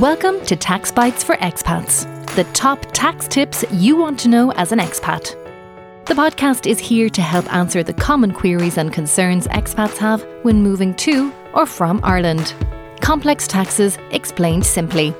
[0.00, 2.04] Welcome to Taxbytes for Expats,
[2.34, 5.34] the top tax tips you want to know as an expat.
[6.04, 10.62] The podcast is here to help answer the common queries and concerns expats have when
[10.62, 12.52] moving to or from Ireland.
[13.00, 15.14] Complex taxes explained simply.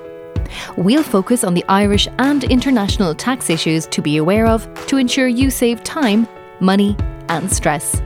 [0.76, 5.26] We'll focus on the Irish and international tax issues to be aware of to ensure
[5.26, 6.28] you save time,
[6.60, 6.94] money,
[7.30, 8.02] and stress.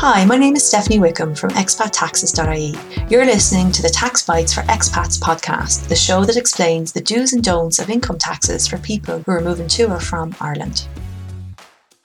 [0.00, 3.08] Hi, my name is Stephanie Wickham from expattaxes.ie.
[3.08, 7.42] You're listening to the Taxbytes for Expats podcast, the show that explains the do's and
[7.42, 10.86] don'ts of income taxes for people who are moving to or from Ireland.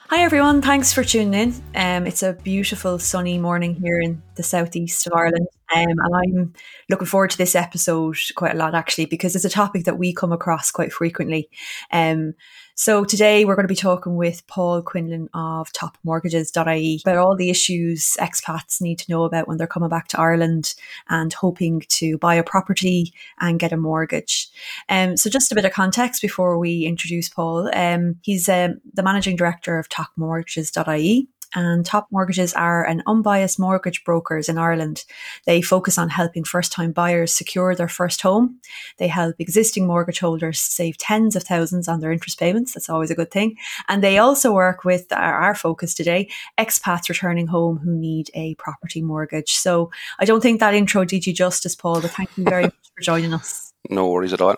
[0.08, 1.64] Hi everyone, thanks for tuning in.
[1.76, 6.54] Um, it's a beautiful sunny morning here in the southeast of Ireland, um, and I'm
[6.90, 10.14] looking forward to this episode quite a lot actually because it's a topic that we
[10.14, 11.50] come across quite frequently.
[11.92, 12.36] Um,
[12.82, 17.52] so today we're going to be talking with Paul Quinlan of topmortgages.ie about all the
[17.52, 20.74] issues expats need to know about when they're coming back to Ireland
[21.08, 24.50] and hoping to buy a property and get a mortgage.
[24.90, 27.70] Um, so just a bit of context before we introduce Paul.
[27.72, 34.04] Um, he's um, the managing director of topmortgages.ie and Top Mortgages are an unbiased mortgage
[34.04, 35.04] brokers in Ireland.
[35.46, 38.60] They focus on helping first time buyers secure their first home.
[38.98, 42.74] They help existing mortgage holders save tens of thousands on their interest payments.
[42.74, 43.58] That's always a good thing.
[43.88, 48.56] And they also work with our, our focus today, expats returning home who need a
[48.56, 49.52] property mortgage.
[49.52, 52.92] So I don't think that intro did you justice, Paul, but thank you very much
[52.96, 53.74] for joining us.
[53.90, 54.56] No worries at all.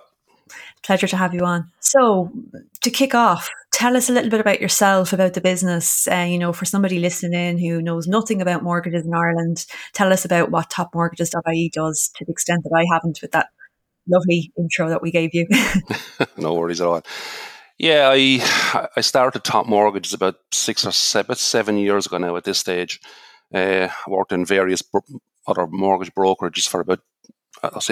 [0.83, 1.71] Pleasure to have you on.
[1.79, 2.31] So,
[2.81, 6.07] to kick off, tell us a little bit about yourself, about the business.
[6.07, 10.25] Uh, you know, for somebody listening who knows nothing about mortgages in Ireland, tell us
[10.25, 13.47] about what topmortgages.ie does to the extent that I haven't with that
[14.07, 15.47] lovely intro that we gave you.
[16.37, 17.01] no worries at all.
[17.77, 22.35] Yeah, I I started Top Mortgages about six or seven, seven years ago now.
[22.35, 22.99] At this stage,
[23.53, 24.83] uh, I worked in various
[25.47, 26.99] other mortgage brokerages for about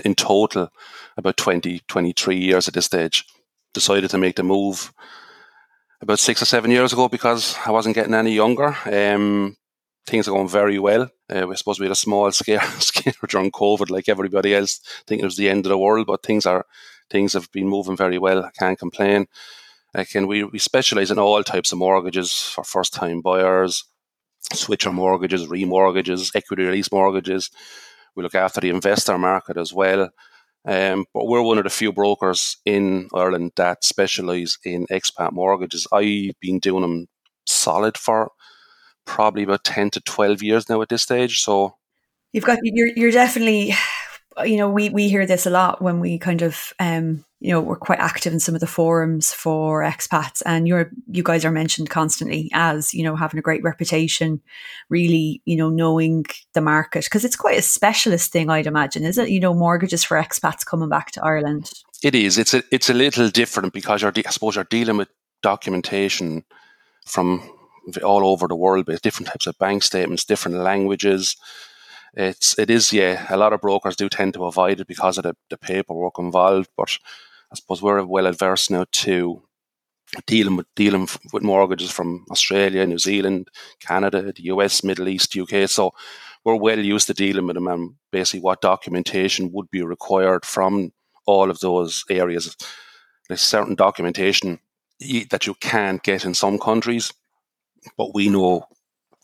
[0.03, 0.69] in total
[1.17, 3.25] about 20, 23 years at this stage.
[3.73, 4.91] Decided to make the move
[6.01, 8.75] about six or seven years ago because I wasn't getting any younger.
[8.85, 9.55] Um,
[10.05, 11.09] things are going very well.
[11.31, 15.23] Uh, I suppose we had a small scare, scare during COVID, like everybody else, thinking
[15.23, 16.07] it was the end of the world.
[16.07, 16.65] But things are
[17.09, 18.43] things have been moving very well.
[18.43, 19.27] I can't complain.
[19.93, 23.83] Again, we we specialize in all types of mortgages for first time buyers,
[24.53, 27.51] switcher mortgages, remortgages, equity release mortgages.
[28.15, 30.09] We look after the investor market as well.
[30.65, 35.87] Um, but we're one of the few brokers in Ireland that specialise in expat mortgages.
[35.91, 37.07] I've been doing them
[37.47, 38.31] solid for
[39.05, 41.41] probably about 10 to 12 years now at this stage.
[41.41, 41.75] So
[42.31, 43.73] you've got, you're, you're definitely,
[44.45, 47.59] you know, we, we hear this a lot when we kind of, um, you know,
[47.59, 51.51] we're quite active in some of the forums for expats, and you're you guys are
[51.51, 54.39] mentioned constantly as you know having a great reputation,
[54.89, 59.17] really you know knowing the market because it's quite a specialist thing, I'd imagine, is
[59.17, 59.29] it?
[59.29, 61.71] You know, mortgages for expats coming back to Ireland.
[62.03, 62.37] It is.
[62.37, 65.09] It's a it's a little different because you're I suppose you're dealing with
[65.41, 66.43] documentation
[67.07, 67.41] from
[68.03, 71.35] all over the world, with different types of bank statements, different languages.
[72.13, 73.25] It's it is yeah.
[73.29, 76.69] A lot of brokers do tend to avoid it because of the, the paperwork involved,
[76.75, 76.97] but
[77.51, 79.43] I suppose we're well adverse now to
[80.25, 85.69] dealing with dealing with mortgages from Australia, New Zealand, Canada, the US, Middle East, UK.
[85.69, 85.93] So
[86.43, 90.91] we're well used to dealing with them and basically what documentation would be required from
[91.25, 92.57] all of those areas.
[93.29, 94.59] There's certain documentation
[95.29, 97.13] that you can't get in some countries,
[97.97, 98.65] but we know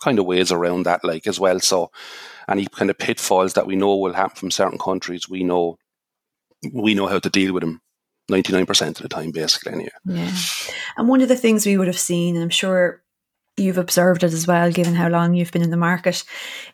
[0.02, 1.60] kind of ways around that like as well.
[1.60, 1.92] So
[2.50, 5.78] any kind of pitfalls that we know will happen from certain countries, we know
[6.74, 7.82] we know how to deal with them
[8.32, 9.90] 99% of the time, basically, anyway.
[10.06, 10.36] Yeah.
[10.98, 13.04] And one of the things we would have seen, and I'm sure
[13.56, 16.24] you've observed it as well, given how long you've been in the market,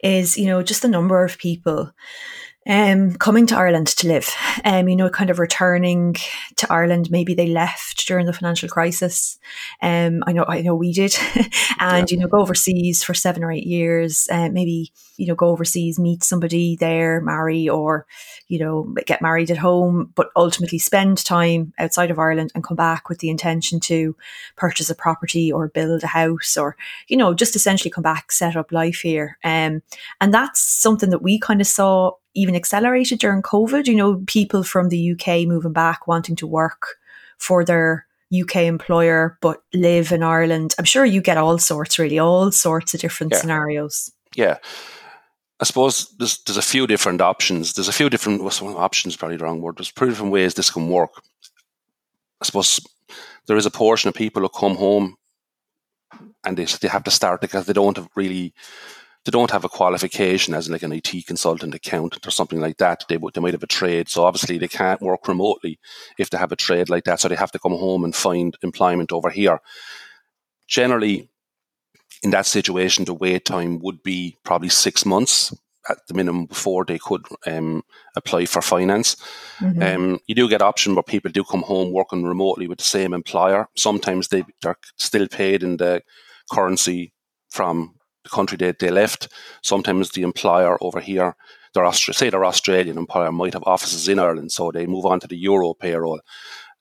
[0.03, 1.91] is, you know, just the number of people
[2.67, 4.29] um, coming to Ireland to live,
[4.63, 6.15] um, you know, kind of returning
[6.55, 7.11] to Ireland.
[7.11, 9.37] Maybe they left during the financial crisis.
[9.81, 11.15] Um, I know, I know we did,
[11.79, 12.15] and yeah.
[12.15, 14.27] you know, go overseas for seven or eight years.
[14.31, 18.05] Uh, maybe you know, go overseas, meet somebody there, marry, or
[18.47, 22.77] you know, get married at home, but ultimately spend time outside of Ireland and come
[22.77, 24.15] back with the intention to
[24.55, 26.75] purchase a property or build a house, or
[27.07, 29.37] you know, just essentially come back, set up life here.
[29.43, 29.81] Um,
[30.21, 33.87] and that's something that we kind of saw even accelerated during COVID.
[33.87, 36.97] You know, people from the UK moving back, wanting to work
[37.37, 40.73] for their UK employer, but live in Ireland.
[40.77, 43.39] I'm sure you get all sorts, really, all sorts of different yeah.
[43.39, 44.11] scenarios.
[44.35, 44.57] Yeah.
[45.59, 47.73] I suppose there's there's a few different options.
[47.73, 49.77] There's a few different well, options, probably the wrong word.
[49.77, 51.11] There's pretty different ways this can work.
[52.41, 52.79] I suppose
[53.47, 55.15] there is a portion of people who come home
[56.43, 58.53] and they they have to start because they don't have really
[59.25, 63.05] they don't have a qualification as like an IT consultant, accountant, or something like that.
[63.07, 65.79] They they might have a trade, so obviously they can't work remotely
[66.17, 67.19] if they have a trade like that.
[67.19, 69.59] So they have to come home and find employment over here.
[70.67, 71.29] Generally,
[72.21, 75.53] in that situation, the wait time would be probably six months
[75.89, 77.83] at the minimum before they could um,
[78.15, 79.15] apply for finance.
[79.59, 79.81] Mm-hmm.
[79.81, 83.13] Um, you do get option where people do come home working remotely with the same
[83.13, 83.67] employer.
[83.75, 86.01] Sometimes they, they're still paid in the
[86.51, 87.13] currency
[87.49, 89.29] from the country they, they left.
[89.61, 91.35] Sometimes the employer over here,
[91.73, 95.19] they're Austra- say their Australian employer might have offices in Ireland, so they move on
[95.21, 96.21] to the euro payroll.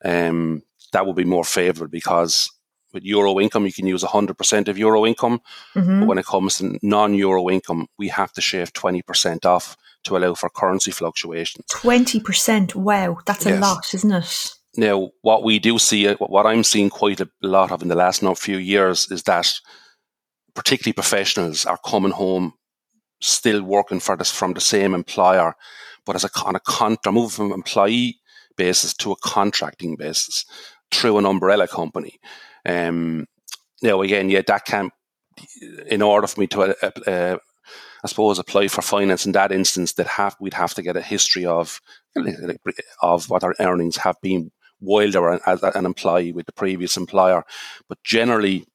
[0.03, 2.49] Um, that would be more favourable because
[2.93, 5.41] with euro income, you can use 100% of euro income.
[5.75, 6.01] Mm-hmm.
[6.01, 10.17] But when it comes to non euro income, we have to shave 20% off to
[10.17, 11.65] allow for currency fluctuations.
[11.71, 12.75] 20%?
[12.75, 13.57] Wow, that's yes.
[13.57, 14.53] a lot, isn't it?
[14.75, 18.23] Now, what we do see, what I'm seeing quite a lot of in the last
[18.37, 19.51] few years is that
[20.55, 22.53] particularly professionals, are coming home
[23.21, 25.55] still working for this from the same employer,
[26.05, 28.19] but as a on a con, they're moving from employee
[28.57, 30.45] basis to a contracting basis
[30.91, 32.19] through an umbrella company.
[32.65, 33.25] Um,
[33.81, 34.91] now again, yeah, that can
[35.87, 37.37] in order for me to uh, uh,
[38.03, 41.01] I suppose apply for finance in that instance that have we'd have to get a
[41.01, 41.81] history of
[43.01, 46.97] of what our earnings have been while they were as an employee with the previous
[46.97, 47.43] employer.
[47.87, 48.65] But generally,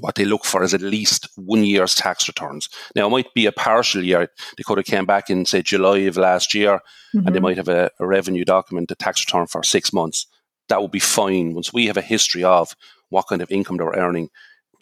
[0.00, 2.68] what they look for is at least one year's tax returns.
[2.94, 4.28] Now, it might be a partial year.
[4.56, 6.76] They could have came back in, say, July of last year,
[7.14, 7.18] mm-hmm.
[7.18, 7.42] and they mm-hmm.
[7.42, 10.26] might have a, a, revenue document, a tax return for six months.
[10.68, 12.74] That would be fine once we have a history of
[13.08, 14.30] what kind of income they're earning,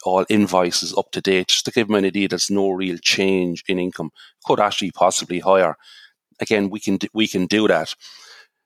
[0.04, 3.64] all invoices up to date, just to give them an idea there's no real change
[3.68, 4.10] in income.
[4.46, 5.76] Could actually possibly higher.
[6.40, 7.94] Again, we can we can do that.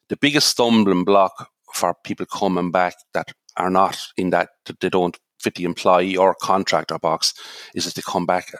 [0.09, 4.51] The biggest stumbling block for people coming back that are not in that
[4.81, 7.35] they don't fit the employee or contractor box
[7.75, 8.53] is that they come back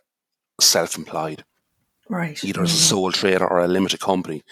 [0.61, 1.45] self-employed.
[2.09, 2.43] Right.
[2.43, 2.89] Either as a mm.
[2.89, 4.43] sole trader or a limited company.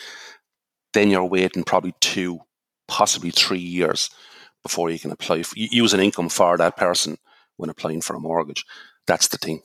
[0.93, 2.41] Then you're waiting probably two,
[2.89, 4.11] possibly three years
[4.63, 7.17] before you can apply, for, use an income for that person
[7.57, 8.65] when applying for a mortgage.
[9.07, 9.63] That's the thing.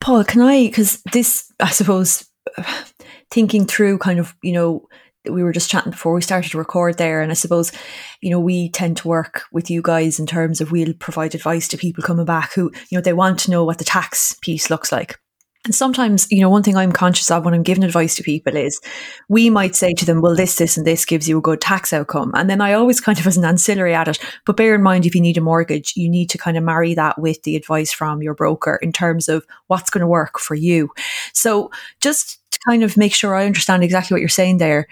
[0.00, 2.28] Paul, can I, because this, I suppose,
[3.30, 4.88] thinking through kind of, you know,
[5.30, 7.22] we were just chatting before we started to record there.
[7.22, 7.72] And I suppose,
[8.20, 11.68] you know, we tend to work with you guys in terms of we'll provide advice
[11.68, 14.70] to people coming back who, you know, they want to know what the tax piece
[14.70, 15.18] looks like.
[15.64, 18.56] And sometimes, you know, one thing I'm conscious of when I'm giving advice to people
[18.56, 18.80] is
[19.28, 21.92] we might say to them, well, this, this, and this gives you a good tax
[21.92, 22.32] outcome.
[22.34, 24.18] And then I always kind of as an ancillary at it.
[24.44, 26.94] But bear in mind, if you need a mortgage, you need to kind of marry
[26.94, 30.56] that with the advice from your broker in terms of what's going to work for
[30.56, 30.90] you.
[31.32, 31.70] So
[32.00, 34.88] just to kind of make sure I understand exactly what you're saying there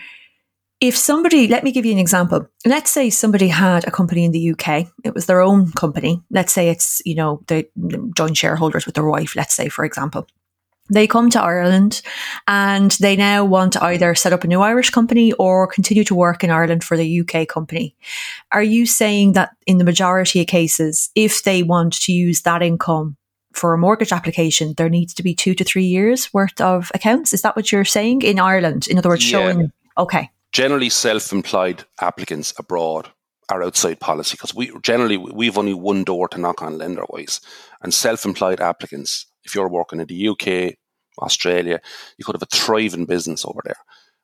[0.81, 2.49] if somebody, let me give you an example.
[2.65, 4.87] Let's say somebody had a company in the UK.
[5.05, 6.23] It was their own company.
[6.31, 7.69] Let's say it's, you know, they
[8.17, 10.27] joint shareholders with their wife, let's say, for example.
[10.93, 12.03] They come to Ireland
[12.49, 16.15] and they now want to either set up a new Irish company or continue to
[16.15, 17.95] work in Ireland for the UK company.
[18.51, 22.63] Are you saying that in the majority of cases, if they want to use that
[22.63, 23.17] income
[23.53, 27.33] for a mortgage application, there needs to be two to three years worth of accounts?
[27.33, 28.89] Is that what you're saying in Ireland?
[28.89, 29.39] In other words, yeah.
[29.39, 33.09] showing, okay generally self-employed applicants abroad
[33.49, 37.41] are outside policy because we generally we've only one door to knock on lender wise
[37.83, 40.75] and self-employed applicants if you're working in the uk
[41.21, 41.81] australia
[42.17, 43.77] you could have a thriving business over there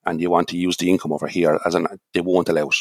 [0.06, 2.76] and you want to use the income over here as an they won't allow it.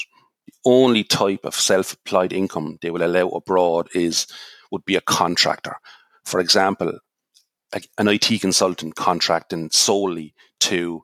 [0.45, 4.27] The only type of self-employed income they will allow abroad is
[4.71, 5.75] would be a contractor.
[6.23, 6.99] For example
[7.97, 11.03] an IT consultant contracting solely to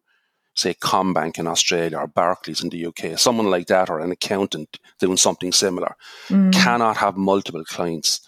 [0.56, 4.80] say CommBank in Australia or Barclays in the UK, someone like that, or an accountant
[5.00, 5.96] doing something similar,
[6.28, 6.52] mm.
[6.54, 8.22] cannot have multiple clients.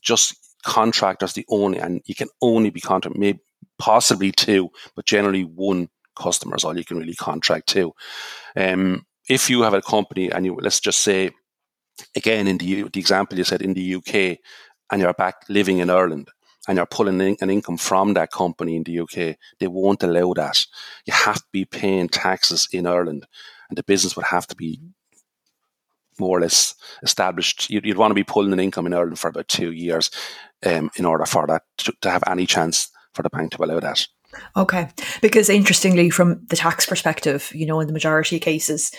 [0.00, 3.40] Just contractors the only, and you can only be contract, maybe
[3.78, 7.92] possibly two, but generally one customer is all you can really contract to.
[8.56, 11.30] Um, if you have a company and you let's just say
[12.14, 14.38] again in the the example you said in the UK
[14.90, 16.28] and you're back living in Ireland
[16.68, 20.32] and you're pulling in an income from that company in the UK, they won't allow
[20.34, 20.64] that.
[21.06, 23.26] You have to be paying taxes in Ireland,
[23.68, 24.80] and the business would have to be
[26.18, 27.70] more or less established.
[27.70, 30.10] You'd, you'd want to be pulling an income in Ireland for about two years
[30.64, 33.80] um, in order for that to, to have any chance for the bank to allow
[33.80, 34.06] that.
[34.56, 34.88] Okay,
[35.22, 38.90] because interestingly, from the tax perspective, you know, in the majority of cases,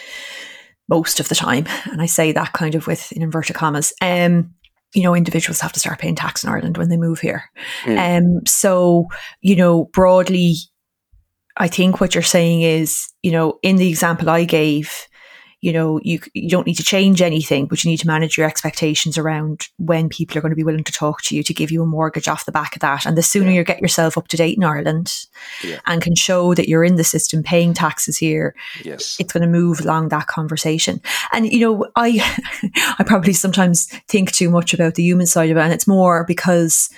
[0.87, 4.53] most of the time, and I say that kind of with in inverted commas, um,
[4.95, 7.43] you know, individuals have to start paying tax in Ireland when they move here.
[7.83, 8.17] Mm.
[8.17, 9.07] Um, so,
[9.41, 10.55] you know, broadly,
[11.57, 15.07] I think what you're saying is, you know, in the example I gave,
[15.65, 18.45] you know, you, you don't need to change anything, but you need to manage your
[18.45, 21.71] expectations around when people are going to be willing to talk to you to give
[21.71, 23.03] you a mortgage off the back of that.
[23.03, 23.57] And the sooner yeah.
[23.57, 25.25] you get yourself up to date in Ireland
[25.63, 25.79] yeah.
[25.87, 28.53] and can show that you're in the system paying taxes here,
[28.83, 29.17] yes.
[29.19, 31.01] it's going to move along that conversation.
[31.31, 32.19] And, you know, I,
[32.99, 35.61] I probably sometimes think too much about the human side of it.
[35.61, 36.91] And it's more because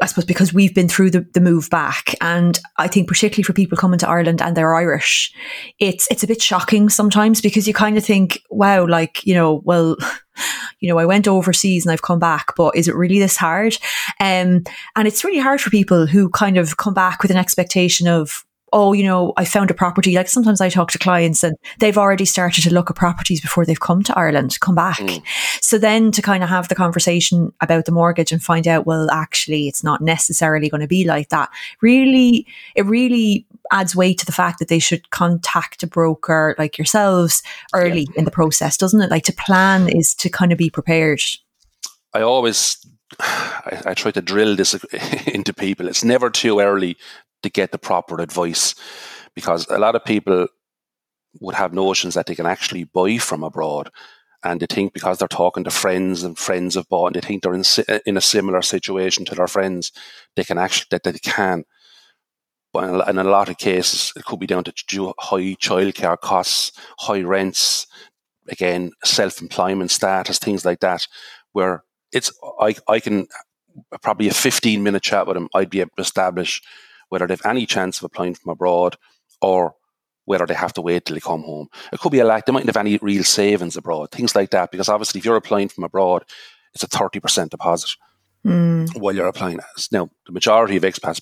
[0.00, 3.52] I suppose because we've been through the, the move back, and I think particularly for
[3.52, 5.32] people coming to Ireland and they're Irish,
[5.80, 9.60] it's it's a bit shocking sometimes because you kind of think, wow, like you know,
[9.64, 9.96] well,
[10.80, 13.76] you know, I went overseas and I've come back, but is it really this hard?
[14.20, 18.06] Um, and it's really hard for people who kind of come back with an expectation
[18.06, 20.14] of oh, you know, I found a property.
[20.14, 23.66] Like sometimes I talk to clients and they've already started to look at properties before
[23.66, 24.98] they've come to Ireland, come back.
[24.98, 25.22] Mm.
[25.60, 29.10] So then to kind of have the conversation about the mortgage and find out, well,
[29.10, 31.50] actually, it's not necessarily going to be like that.
[31.82, 36.78] Really, it really adds weight to the fact that they should contact a broker like
[36.78, 37.42] yourselves
[37.74, 38.18] early yeah.
[38.18, 39.10] in the process, doesn't it?
[39.10, 41.20] Like to plan is to kind of be prepared.
[42.14, 42.78] I always
[43.20, 44.74] I, I, try to drill this
[45.26, 45.88] into people.
[45.88, 46.96] It's never too early
[47.42, 48.74] to get the proper advice
[49.34, 50.46] because a lot of people
[51.40, 53.90] would have notions that they can actually buy from abroad
[54.44, 57.42] and they think because they're talking to friends and friends have bought and they think
[57.42, 57.64] they're in,
[58.06, 59.92] in a similar situation to their friends
[60.36, 61.64] they can actually that they can.
[62.72, 67.22] But in a lot of cases it could be down to high childcare costs high
[67.22, 67.86] rents
[68.48, 71.06] again self-employment status things like that
[71.52, 73.26] where it's I, I can
[74.02, 76.60] probably a 15 minute chat with them I'd be able to establish
[77.12, 78.96] whether they've any chance of applying from abroad
[79.42, 79.74] or
[80.24, 81.68] whether they have to wait till they come home.
[81.92, 84.70] It could be a lack, they mightn't have any real savings abroad, things like that,
[84.70, 86.24] because obviously if you're applying from abroad,
[86.72, 87.90] it's a 30% deposit
[88.46, 88.88] mm.
[88.98, 89.60] while you're applying.
[89.90, 91.20] Now, the majority of expats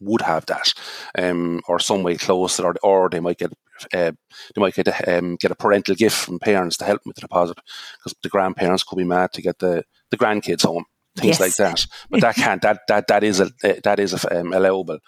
[0.00, 0.74] would have that,
[1.18, 3.52] um, or some way closer, or, or they might get
[3.94, 4.12] uh,
[4.54, 7.22] they might get a, um, get a parental gift from parents to help with the
[7.22, 7.56] deposit,
[7.96, 10.84] because the grandparents could be mad to get the, the grandkids home
[11.20, 11.40] things yes.
[11.40, 11.86] like that.
[12.10, 13.50] But that can't that that that is a
[13.84, 14.98] that is a, um, allowable.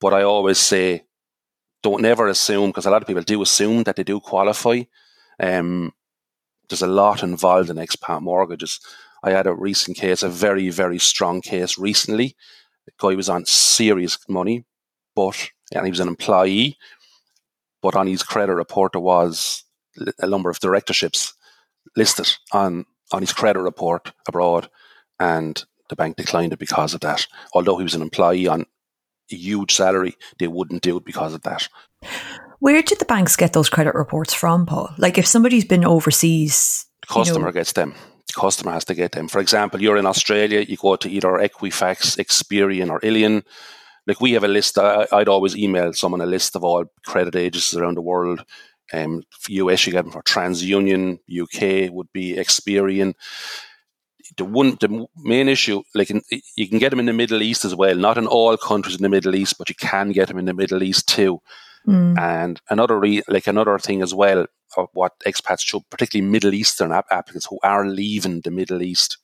[0.00, 1.02] But I always say,
[1.82, 4.82] don't never assume because a lot of people do assume that they do qualify.
[5.38, 5.92] Um,
[6.68, 8.80] there's a lot involved in expat mortgages.
[9.22, 12.36] I had a recent case, a very very strong case recently.
[12.86, 14.64] The guy was on serious money,
[15.14, 16.76] but and he was an employee.
[17.80, 19.64] But on his credit report, there was
[20.18, 21.34] a number of directorships
[21.96, 24.70] listed on on his credit report abroad,
[25.22, 27.26] and the bank declined it because of that.
[27.54, 28.66] Although he was an employee on
[29.30, 31.68] a huge salary, they wouldn't do it because of that.
[32.58, 34.92] Where did the banks get those credit reports from, Paul?
[34.98, 37.94] Like if somebody's been overseas, the customer you know, gets them.
[38.26, 39.28] The customer has to get them.
[39.28, 43.42] For example, you're in Australia, you go to either Equifax, Experian, or Illion.
[44.06, 44.78] Like we have a list.
[44.78, 48.44] I, would always email someone a list of all credit agencies around the world.
[48.92, 51.18] Um, for US, you get them for TransUnion.
[51.30, 53.14] UK would be Experian
[54.36, 56.22] the one the main issue like in,
[56.56, 57.94] you can get them in the Middle East as well.
[57.94, 60.54] Not in all countries in the Middle East, but you can get them in the
[60.54, 61.40] Middle East too.
[61.86, 62.18] Mm.
[62.18, 64.46] And another re, like another thing as well,
[64.76, 69.18] of what expats should, particularly Middle Eastern applicants who are leaving the Middle East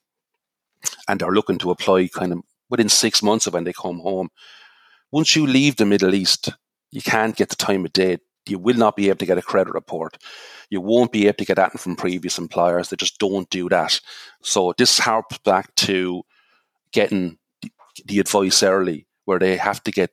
[1.09, 4.29] and are looking to apply kind of within six months of when they come home.
[5.11, 6.51] Once you leave the Middle East,
[6.91, 8.19] you can't get the time of day.
[8.49, 10.17] You will not be able to get a credit report.
[10.71, 12.91] You won't be able to get that from previous employers.
[12.91, 14.01] They just don't do that.
[14.43, 16.23] So this harps back to
[16.93, 17.39] getting
[18.05, 20.11] the advice early, where they have to get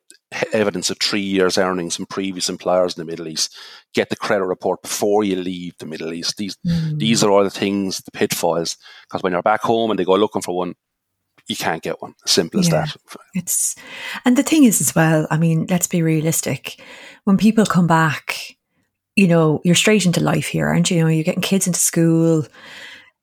[0.54, 3.56] evidence of three years' earnings from previous employers in the Middle East.
[3.94, 6.38] Get the credit report before you leave the Middle East.
[6.38, 6.98] These mm.
[6.98, 8.78] these are all the things, the pitfalls.
[9.04, 10.76] Because when you're back home and they go looking for one,
[11.48, 12.16] you can't get one.
[12.26, 12.96] Simple as yeah, that.
[13.34, 13.76] It's
[14.24, 15.28] and the thing is as well.
[15.30, 16.82] I mean, let's be realistic.
[17.24, 18.58] When people come back,
[19.16, 20.98] you know, you're straight into life here, aren't you?
[20.98, 22.46] You know, you're getting kids into school,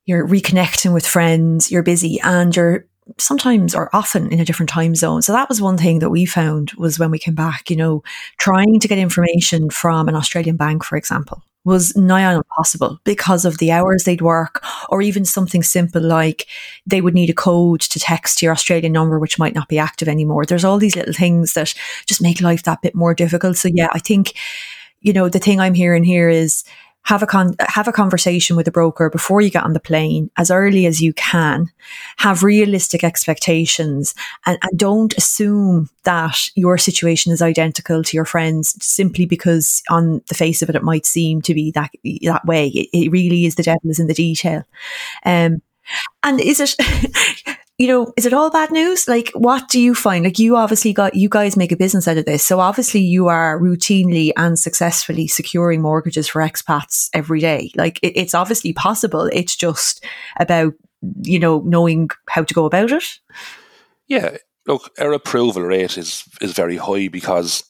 [0.05, 2.85] you're reconnecting with friends, you're busy, and you're
[3.17, 5.21] sometimes or often in a different time zone.
[5.21, 8.03] So that was one thing that we found was when we came back, you know,
[8.37, 13.45] trying to get information from an Australian bank, for example, was nigh on impossible because
[13.45, 16.47] of the hours they'd work, or even something simple like
[16.85, 20.07] they would need a code to text your Australian number, which might not be active
[20.07, 20.45] anymore.
[20.45, 21.73] There's all these little things that
[22.05, 23.57] just make life that bit more difficult.
[23.57, 24.33] So yeah, I think,
[25.01, 26.63] you know, the thing I'm hearing here is
[27.03, 30.29] have a con- have a conversation with a broker before you get on the plane
[30.37, 31.69] as early as you can.
[32.17, 38.75] Have realistic expectations and, and don't assume that your situation is identical to your friends
[38.83, 41.91] simply because on the face of it it might seem to be that
[42.23, 42.67] that way.
[42.67, 44.63] It, it really is the devil is in the detail.
[45.25, 45.61] Um,
[46.23, 46.75] and is it
[47.77, 49.07] you know, is it all bad news?
[49.07, 50.23] Like, what do you find?
[50.23, 52.45] Like, you obviously got, you guys make a business out of this.
[52.45, 57.71] So obviously you are routinely and successfully securing mortgages for expats every day.
[57.75, 59.27] Like, it, it's obviously possible.
[59.33, 60.05] It's just
[60.37, 60.73] about,
[61.23, 63.05] you know, knowing how to go about it.
[64.07, 64.37] Yeah.
[64.67, 67.63] Look, our approval rate is, is very high because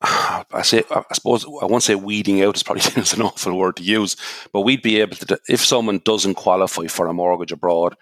[0.02, 3.76] I say, I suppose I won't say weeding out is probably is an awful word
[3.76, 4.16] to use,
[4.52, 7.96] but we'd be able to, if someone doesn't qualify for a mortgage abroad,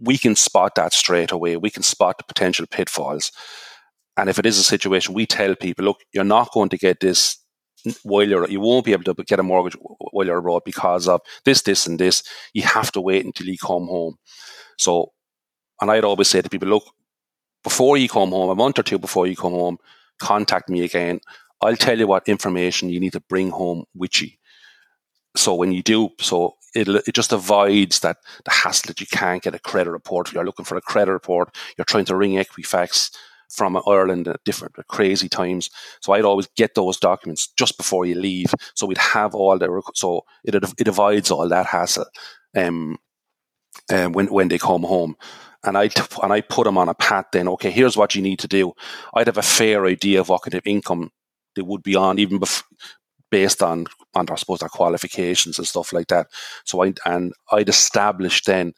[0.00, 1.56] we can spot that straight away.
[1.56, 3.30] We can spot the potential pitfalls.
[4.16, 7.00] And if it is a situation, we tell people, look, you're not going to get
[7.00, 7.38] this
[8.02, 11.20] while you're, you won't be able to get a mortgage while you're abroad because of
[11.44, 12.22] this, this, and this.
[12.54, 14.16] You have to wait until you come home.
[14.78, 15.12] So,
[15.80, 16.84] and I'd always say to people, look,
[17.62, 19.78] before you come home, a month or two before you come home,
[20.24, 21.20] contact me again.
[21.60, 24.30] I'll tell you what information you need to bring home with you.
[25.36, 29.42] So when you do, so it, it just avoids that the hassle that you can't
[29.42, 30.32] get a credit report.
[30.32, 31.56] You're looking for a credit report.
[31.76, 33.10] You're trying to ring Equifax
[33.48, 35.70] from Ireland at different at crazy times.
[36.00, 38.52] So I'd always get those documents just before you leave.
[38.74, 42.06] So we'd have all the so it it avoids all that hassle.
[42.56, 42.98] Um,
[43.92, 45.16] um, when when they come home
[45.64, 45.90] and I
[46.22, 47.26] and I put them on a path.
[47.32, 48.72] Then, okay, here's what you need to do.
[49.14, 51.10] I'd have a fair idea of what kind of income
[51.56, 52.64] they would be on, even bef-
[53.30, 56.28] based on on I suppose their qualifications and stuff like that.
[56.64, 58.74] So I and I'd establish then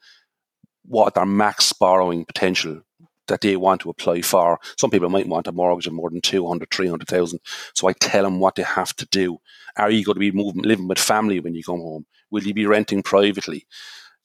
[0.85, 2.83] what their max borrowing potential
[3.29, 4.59] that they want to apply for.
[4.79, 7.41] Some people might want a mortgage of more than 200, 300,000.
[7.75, 9.39] So I tell them what they have to do.
[9.77, 12.07] Are you going to be moving, living with family when you come home?
[12.31, 13.67] Will you be renting privately?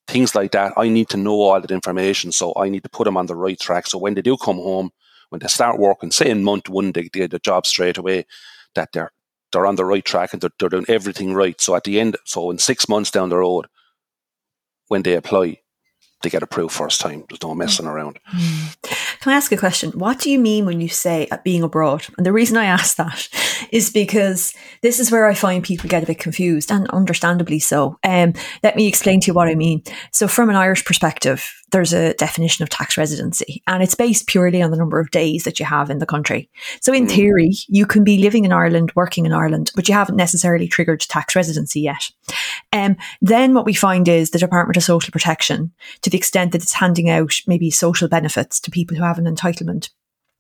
[0.07, 0.73] Things like that.
[0.77, 3.35] I need to know all that information, so I need to put them on the
[3.35, 3.87] right track.
[3.87, 4.91] So when they do come home,
[5.29, 8.25] when they start working, say in month one, they, get the job straight away,
[8.75, 9.11] that they're
[9.51, 11.59] they're on the right track and they're, they're doing everything right.
[11.59, 13.67] So at the end, so in six months down the road,
[14.87, 15.59] when they apply,
[16.21, 17.25] they get approved first time.
[17.27, 17.89] There's no messing mm.
[17.89, 18.19] around.
[18.33, 18.75] Mm.
[19.21, 19.91] Can I ask a question?
[19.91, 22.07] What do you mean when you say at being abroad?
[22.17, 23.29] And the reason I ask that
[23.71, 24.51] is because
[24.81, 27.99] this is where I find people get a bit confused and understandably so.
[28.03, 29.83] Um, let me explain to you what I mean.
[30.11, 34.61] So from an Irish perspective, there's a definition of tax residency and it's based purely
[34.61, 36.49] on the number of days that you have in the country.
[36.81, 37.11] So in mm.
[37.11, 41.01] theory, you can be living in Ireland, working in Ireland, but you haven't necessarily triggered
[41.01, 42.09] tax residency yet.
[42.73, 46.63] Um, then what we find is the Department of Social Protection, to the extent that
[46.63, 49.89] it's handing out maybe social benefits to people who have an entitlement,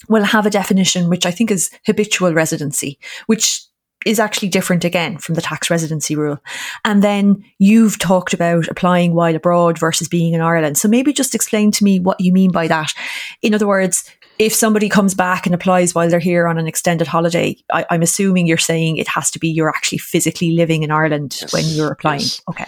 [0.09, 3.61] will have a definition which I think is habitual residency, which
[4.05, 6.39] is actually different again from the tax residency rule.
[6.85, 10.77] And then you've talked about applying while abroad versus being in Ireland.
[10.77, 12.93] So maybe just explain to me what you mean by that.
[13.41, 14.09] In other words,
[14.39, 18.01] if somebody comes back and applies while they're here on an extended holiday, I, am
[18.01, 21.65] assuming you're saying it has to be you're actually physically living in Ireland yes, when
[21.65, 22.21] you're applying.
[22.21, 22.41] Yes.
[22.49, 22.65] Okay.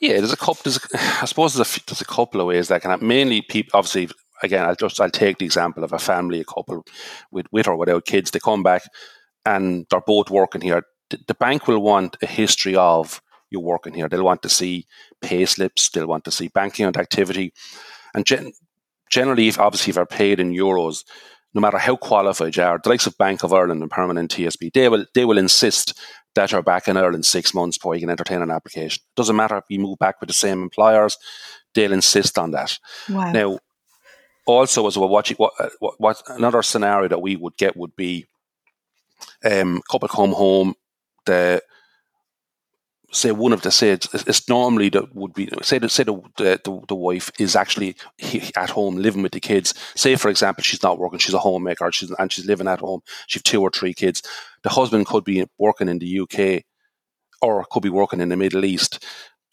[0.00, 0.58] Yeah, there's a couple.
[0.64, 0.80] There's a,
[1.22, 3.06] I suppose there's a, there's a couple of ways that can happen.
[3.06, 4.08] Mainly, people obviously.
[4.44, 6.84] Again, I'll just I'll take the example of a family, a couple
[7.30, 8.32] with with or without kids.
[8.32, 8.82] They come back
[9.44, 10.82] and they're both working here.
[11.10, 14.08] The, the bank will want a history of you working here.
[14.08, 14.86] They'll want to see
[15.20, 15.90] pay slips.
[15.90, 17.52] They'll want to see banking and activity,
[18.14, 18.52] and gen-
[19.10, 21.04] generally, if obviously if they're paid in euros,
[21.54, 24.72] no matter how qualified you are, the likes of Bank of Ireland and Permanent TSB,
[24.72, 25.98] they will they will insist
[26.34, 29.02] that you're back in Ireland six months before you can entertain an application.
[29.16, 31.18] Doesn't matter if you move back with the same employers,
[31.74, 32.78] they'll insist on that.
[33.08, 33.32] Wow.
[33.32, 33.58] Now,
[34.46, 37.94] also as well, what, you, what, what, what another scenario that we would get would
[37.96, 38.26] be
[39.44, 40.74] um, couple come home,
[41.26, 41.62] the
[43.12, 46.80] say one of the say it's, normally that would be say the say the, the,
[46.88, 47.94] the wife is actually
[48.56, 49.74] at home living with the kids.
[49.94, 53.00] Say for example she's not working, she's a homemaker, she's and she's living at home.
[53.26, 54.22] She's two or three kids.
[54.62, 56.64] The husband could be working in the UK
[57.42, 59.04] or could be working in the Middle East.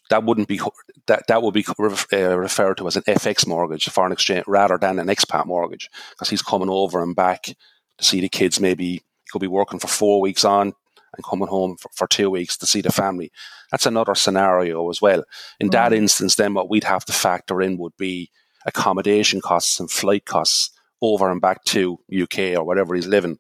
[0.10, 0.60] That wouldn't be
[1.08, 1.66] that that would be
[2.14, 5.90] uh, referred to as an FX mortgage, a foreign exchange, rather than an expat mortgage,
[6.12, 7.56] because he's coming over and back to
[8.00, 8.60] see the kids.
[8.60, 10.74] Maybe could be working for four weeks on,
[11.16, 13.32] and coming home for, for two weeks to see the family.
[13.72, 15.24] That's another scenario as well.
[15.60, 15.72] In right.
[15.72, 18.30] that instance, then what we'd have to factor in would be
[18.66, 23.38] accommodation costs and flight costs over and back to UK or wherever he's living.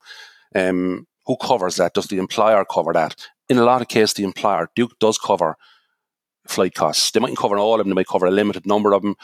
[0.56, 1.94] Um, who covers that?
[1.94, 3.16] Does the employer cover that?
[3.50, 5.58] In a lot of cases, the employer do, does cover
[6.48, 7.12] flight costs.
[7.12, 7.90] They mightn't cover all of them.
[7.90, 9.16] They might cover a limited number of them,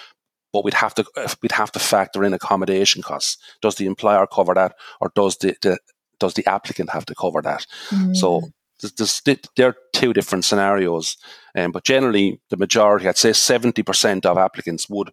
[0.54, 1.06] but we'd have to
[1.42, 3.38] we'd have to factor in accommodation costs.
[3.62, 5.80] Does the employer cover that, or does the, the
[6.20, 7.66] does the applicant have to cover that?
[7.90, 8.16] Mm.
[8.16, 8.42] So
[8.82, 11.18] there's, there's, there are two different scenarios,
[11.56, 15.12] um, but generally the majority, I'd say seventy percent of applicants would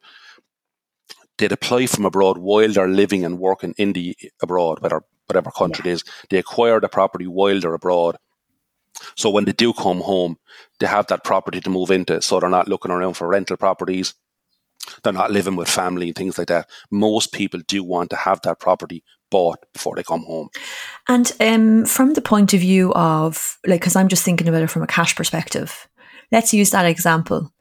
[1.39, 5.83] they'd apply from abroad while they're living and working in the abroad, whether whatever country
[5.85, 5.93] yeah.
[5.93, 6.05] it is.
[6.29, 8.17] They acquire the property while they're abroad.
[9.17, 10.37] So when they do come home,
[10.79, 14.15] they have that property to move into, so they're not looking around for rental properties.
[15.03, 16.69] they're not living with family and things like that.
[16.91, 20.49] Most people do want to have that property bought before they come home.
[21.09, 24.71] And um, from the point of view of, like, because I'm just thinking about it
[24.71, 25.89] from a cash perspective,
[26.31, 27.53] let's use that example.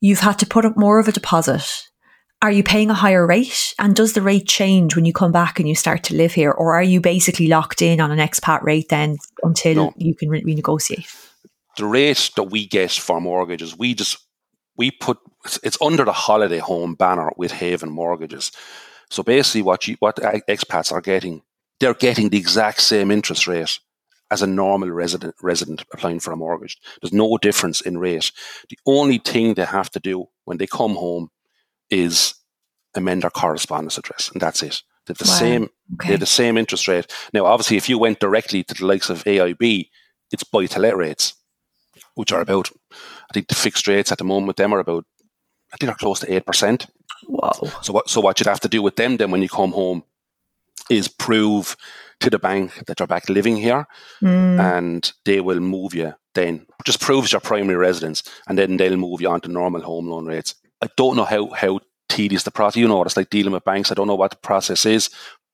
[0.00, 1.64] You've had to put up more of a deposit.
[2.42, 3.74] Are you paying a higher rate?
[3.78, 6.50] And does the rate change when you come back and you start to live here?
[6.50, 9.92] Or are you basically locked in on an expat rate then until no.
[9.96, 11.06] you can re- renegotiate?
[11.76, 14.18] The rate that we get for mortgages, we just
[14.76, 15.18] we put
[15.62, 18.52] it's under the holiday home banner with Haven Mortgages.
[19.10, 21.42] So basically, what you, what expats are getting,
[21.80, 23.78] they're getting the exact same interest rate
[24.30, 26.78] as a normal resident resident applying for a mortgage.
[27.02, 28.30] There's no difference in rate.
[28.68, 31.30] The only thing they have to do when they come home
[31.90, 32.34] is
[32.94, 34.82] amend their correspondence address, and that's it.
[35.06, 35.34] They're the wow.
[35.34, 35.68] same.
[35.94, 36.10] Okay.
[36.10, 37.12] They're the same interest rate.
[37.32, 39.88] Now, obviously, if you went directly to the likes of AIB,
[40.30, 41.34] it's buy to let rates,
[42.14, 42.70] which are about.
[42.92, 45.04] I think the fixed rates at the moment with them are about.
[45.72, 46.86] I think they're close to eight percent.
[47.28, 47.52] Wow.
[47.82, 48.08] So what?
[48.08, 50.04] So what you'd have to do with them then when you come home
[50.88, 51.76] is prove
[52.20, 53.86] to the bank that you're back living here,
[54.22, 54.60] mm.
[54.60, 56.14] and they will move you.
[56.34, 60.08] Then just proves your primary residence, and then they'll move you on to normal home
[60.08, 60.54] loan rates.
[60.82, 62.76] I don't know how how tedious the process.
[62.76, 63.90] You know it's like dealing with banks.
[63.90, 65.10] I don't know what the process is,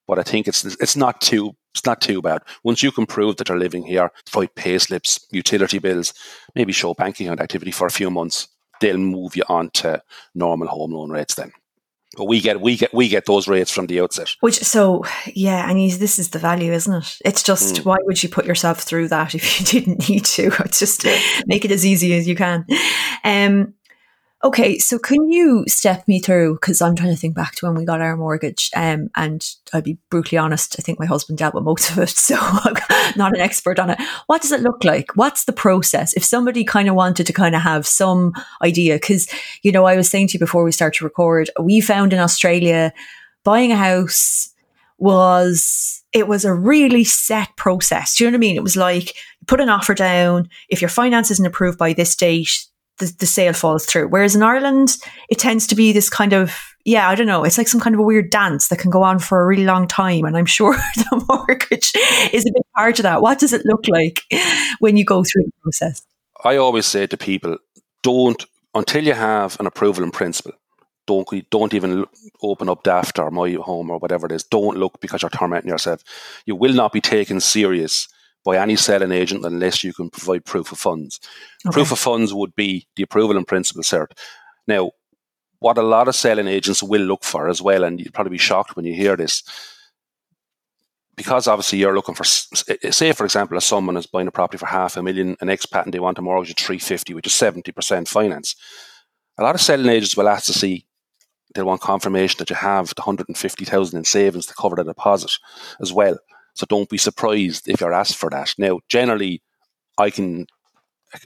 [0.07, 2.43] but I think it's it's not too it's not too bad.
[2.65, 6.15] Once you can prove that you're living here, fight pay slips, utility bills,
[6.55, 8.49] maybe show banking activity for a few months,
[8.81, 10.03] they'll move you on to
[10.35, 11.53] normal home loan rates then.
[12.17, 14.37] But we get we get we get those rates from the outset.
[14.41, 17.19] Which so yeah, and this is the value, isn't it?
[17.25, 17.85] It's just mm.
[17.85, 20.51] why would you put yourself through that if you didn't need to?
[20.61, 21.05] It's just
[21.47, 22.65] make it as easy as you can.
[23.23, 23.75] Um,
[24.47, 26.55] Okay, so can you step me through?
[26.55, 29.83] Because I'm trying to think back to when we got our mortgage, um, and I'll
[29.83, 30.77] be brutally honest.
[30.79, 32.77] I think my husband dealt with most of it, so I'm
[33.17, 33.99] not an expert on it.
[34.29, 35.17] What does it look like?
[35.17, 36.13] What's the process?
[36.13, 39.27] If somebody kind of wanted to kind of have some idea, because
[39.63, 42.21] you know, I was saying to you before we start to record, we found in
[42.21, 42.93] Australia
[43.43, 44.53] buying a house
[44.99, 48.15] was it was a really set process.
[48.15, 48.57] Do you know what I mean?
[48.57, 49.13] It was like
[49.49, 50.49] put an offer down.
[50.69, 52.67] If your finance isn't approved by this date,
[52.99, 54.09] the, the sale falls through.
[54.09, 54.97] Whereas in Ireland,
[55.29, 57.95] it tends to be this kind of, yeah, I don't know, it's like some kind
[57.95, 60.25] of a weird dance that can go on for a really long time.
[60.25, 61.93] And I'm sure the mortgage
[62.33, 63.23] is a big part of that.
[63.23, 64.21] What does it look like
[64.79, 66.03] when you go through the process?
[66.45, 67.59] I always say to people,
[68.03, 70.53] don't, until you have an approval in principle,
[71.07, 72.05] don't don't even
[72.43, 74.43] open up Daft or My Home or whatever it is.
[74.43, 76.03] Don't look because you're tormenting yourself.
[76.47, 78.09] You will not be taken serious
[78.47, 81.19] by any selling agent unless you can provide proof of funds.
[81.67, 81.75] Okay.
[81.75, 84.13] Proof of funds would be the approval in principle cert.
[84.69, 84.93] Now,
[85.59, 88.39] what a lot of selling agents will look for as well, and you'd probably be
[88.39, 89.43] shocked when you hear this,
[91.17, 92.25] because obviously you're looking for,
[92.69, 95.49] eh, say, for example, if someone is buying a property for half a million, an
[95.49, 98.55] expat, and they want a mortgage of 350, which is 70% finance.
[99.39, 100.87] A lot of selling agents will ask to see,
[101.55, 105.33] they'll want confirmation that you have the 150,000 in savings to cover the deposit
[105.81, 106.17] as well.
[106.57, 108.55] So don't be surprised if you're asked for that.
[108.57, 109.43] Now, generally,
[109.99, 110.47] I can,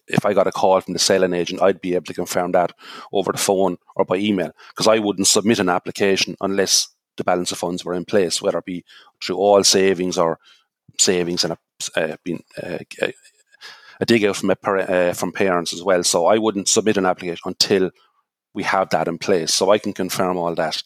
[0.09, 2.73] if I got a call from the selling agent, I'd be able to confirm that
[3.13, 7.53] over the phone or by email because I wouldn't submit an application unless the balance
[7.53, 8.85] of funds were in place, whether it be
[9.23, 10.39] through all savings or
[10.99, 12.79] savings and a, uh, being, uh,
[14.01, 16.03] a dig out from, a, uh, from parents as well.
[16.03, 17.91] So I wouldn't submit an application until
[18.53, 19.55] we have that in place.
[19.55, 20.83] So I can confirm all that.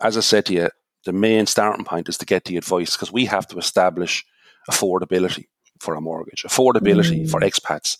[0.00, 0.68] As I said to you,
[1.04, 4.24] the main starting point is to get the advice because we have to establish
[4.70, 5.46] affordability
[5.80, 7.30] for a mortgage, affordability mm.
[7.30, 7.96] for expats.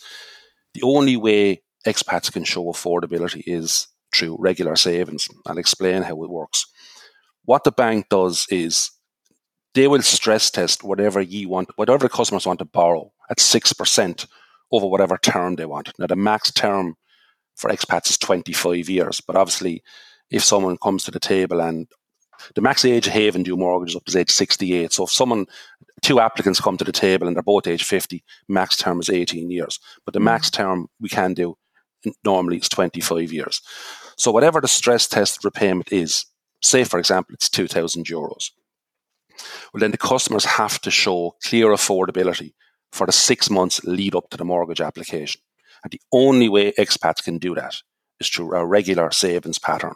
[0.75, 5.29] The only way expats can show affordability is through regular savings.
[5.47, 6.67] I'll explain how it works.
[7.45, 8.91] What the bank does is
[9.75, 14.27] they will stress test whatever you want, whatever the customers want to borrow at 6%
[14.73, 15.93] over whatever term they want.
[15.99, 16.97] Now, the max term
[17.57, 19.83] for expats is 25 years, but obviously,
[20.31, 21.89] if someone comes to the table and
[22.55, 24.93] the max age of Haven do mortgages up to age 68.
[24.93, 25.47] So if someone,
[26.03, 29.51] two applicants come to the table and they're both age 50, max term is 18
[29.51, 29.79] years.
[30.05, 30.55] But the max mm.
[30.55, 31.57] term we can do
[32.25, 33.61] normally is 25 years.
[34.17, 36.27] So whatever the stress test repayment is,
[36.63, 38.51] say for example it's 2,000 euros.
[39.73, 42.53] Well, then the customers have to show clear affordability
[42.93, 45.41] for the six months lead up to the mortgage application.
[45.83, 47.77] And the only way expats can do that
[48.19, 49.95] is through a regular savings pattern.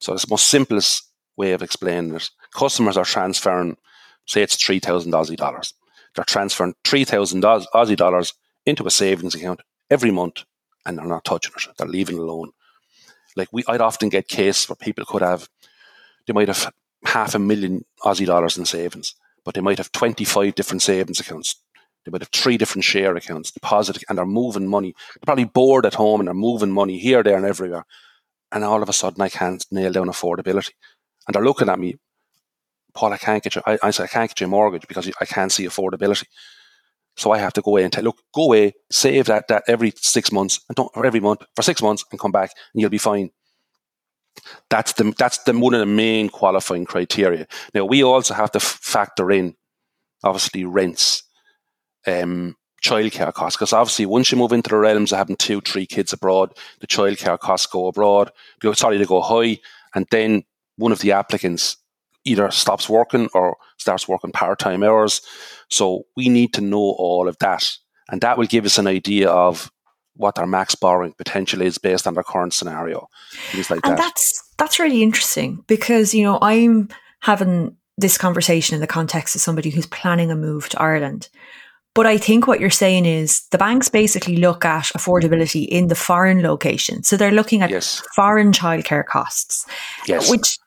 [0.00, 2.30] So it's the most simplest way of explaining it.
[2.54, 3.76] Customers are transferring,
[4.26, 5.74] say it's 3,000 Aussie dollars.
[6.14, 8.34] They're transferring 3,000 Aussie dollars
[8.66, 10.44] into a savings account every month
[10.86, 11.76] and they're not touching it.
[11.76, 12.50] They're leaving it alone.
[13.36, 15.48] Like we, I'd often get cases where people could have,
[16.26, 16.72] they might have
[17.04, 21.56] half a million Aussie dollars in savings, but they might have 25 different savings accounts.
[22.04, 24.94] They might have three different share accounts, deposit, and they're moving money.
[25.14, 27.86] They're probably bored at home and they're moving money here, there, and everywhere
[28.54, 30.70] and all of a sudden I can't nail down affordability.
[31.26, 31.96] And they're looking at me,
[32.94, 35.10] Paul, I can't get you, I, I said, I can't get you a mortgage because
[35.20, 36.26] I can't see affordability.
[37.16, 39.92] So I have to go away and tell, look, go away, save that, that every
[39.96, 42.90] six months and don't, or every month for six months and come back and you'll
[42.90, 43.30] be fine.
[44.68, 47.46] That's the, that's the, one of the main qualifying criteria.
[47.72, 49.54] Now we also have to f- factor in
[50.24, 51.22] obviously rents,
[52.06, 55.86] um, childcare costs, because obviously once you move into the realms of having two, three
[55.86, 59.58] kids abroad, the childcare costs go abroad, go, sorry, they go high,
[59.94, 60.42] and then
[60.76, 61.76] one of the applicants
[62.24, 65.20] either stops working or starts working part-time hours.
[65.70, 67.76] So we need to know all of that,
[68.10, 69.70] and that will give us an idea of
[70.16, 73.08] what their max borrowing potential is based on their current scenario.
[73.50, 74.02] Things like and that.
[74.02, 76.88] that's that's really interesting because you know I'm
[77.20, 81.28] having this conversation in the context of somebody who's planning a move to Ireland.
[81.94, 85.94] But I think what you're saying is the banks basically look at affordability in the
[85.94, 87.04] foreign location.
[87.04, 88.02] So they're looking at Yes.
[88.16, 89.64] foreign childcare costs,
[90.06, 90.28] Yes.
[90.28, 90.58] which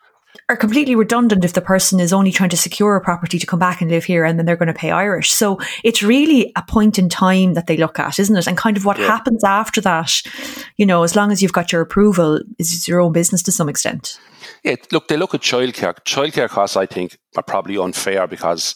[0.50, 3.60] are completely redundant if the person is only trying to secure a property to come
[3.60, 5.32] back and live here and then they're going to pay Irish.
[5.32, 8.48] So it's really a point in time that they look at, isn't it?
[8.48, 9.08] And kind of what Yeah.
[9.08, 10.22] happens after that,
[10.78, 13.68] you know, as long as you've got your approval, is your own business to some
[13.68, 14.18] extent.
[14.64, 15.96] Yeah, look, they look at childcare.
[16.06, 18.76] Childcare costs, I think, are probably unfair because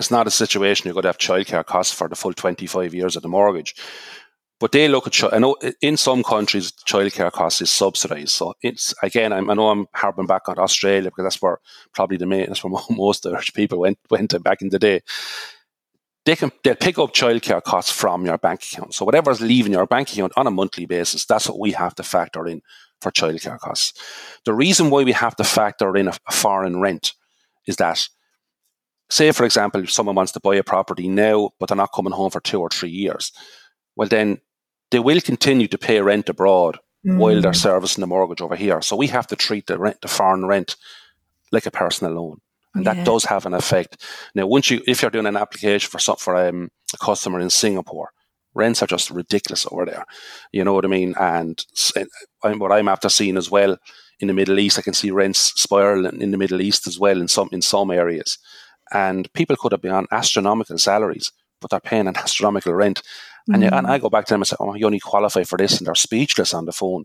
[0.00, 3.14] it's not a situation you're going to have childcare costs for the full 25 years
[3.14, 3.76] of the mortgage.
[4.58, 8.30] But they look at, chi- I know in some countries, childcare costs is subsidised.
[8.30, 11.58] So it's, again, I'm, I know I'm harping back on Australia because that's where
[11.94, 15.02] probably the main, that's where most Irish people went, went to back in the day.
[16.24, 18.94] They can, they'll pick up childcare costs from your bank account.
[18.94, 22.02] So whatever's leaving your bank account on a monthly basis, that's what we have to
[22.02, 22.62] factor in
[23.02, 23.92] for childcare costs.
[24.44, 27.12] The reason why we have to factor in a, a foreign rent
[27.66, 28.08] is that,
[29.10, 32.12] say, for example, if someone wants to buy a property now, but they're not coming
[32.12, 33.30] home for two or three years,
[33.94, 34.38] well, then
[34.90, 37.56] they will continue to pay rent abroad while they're Mm.
[37.56, 38.80] servicing the mortgage over here.
[38.82, 40.76] So we have to treat the rent, the foreign rent,
[41.52, 42.40] like a personal loan,
[42.74, 42.94] and Yeah.
[42.94, 44.02] that does have an effect.
[44.34, 47.50] Now, once you, if you're doing an application for some, for um, a customer in
[47.50, 48.10] Singapore,
[48.54, 50.04] rents are just ridiculous over there.
[50.52, 51.14] You know what I mean?
[51.20, 51.64] And
[52.44, 53.76] and what I'm after seeing as well
[54.18, 57.20] in the Middle East, I can see rents spiraling in the Middle East as well
[57.20, 58.38] in some in some areas.
[58.92, 63.02] And people could have been on astronomical salaries, but they're paying an astronomical rent.
[63.52, 65.56] And, you- and I go back to them and say, "Oh, you only qualify for
[65.56, 67.04] this," and they're speechless on the phone.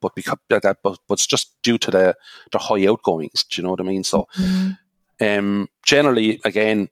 [0.00, 2.16] But because that, that but, but it's just due to the
[2.52, 3.44] the high outgoings.
[3.44, 4.04] Do you know what I mean?
[4.04, 4.78] So, Mm.
[5.20, 6.88] um, generally, again,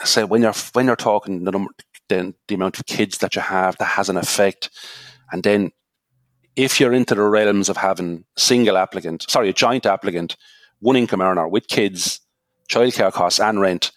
[0.00, 1.72] I say when you're when you're talking the number,
[2.08, 4.70] then the amount of kids that you have that has an effect,
[5.32, 5.72] and then
[6.54, 10.36] if you're into the realms of having single applicant, sorry, a joint applicant,
[10.80, 12.20] one income earner with kids,
[12.68, 13.90] childcare costs and rent,